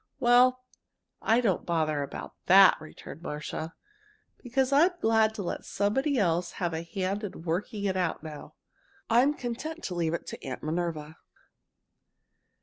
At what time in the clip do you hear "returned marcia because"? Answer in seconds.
2.81-4.73